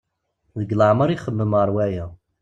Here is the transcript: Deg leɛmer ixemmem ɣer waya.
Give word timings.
Deg 0.59 0.69
leɛmer 0.79 1.09
ixemmem 1.11 1.53
ɣer 1.59 1.69
waya. 1.75 2.05